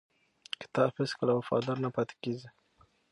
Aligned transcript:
کتاب 0.61 0.91
هیڅکله 1.01 1.33
وفادار 1.35 1.77
نه 1.85 1.89
پاتې 1.95 2.15
کېږي. 2.23 2.49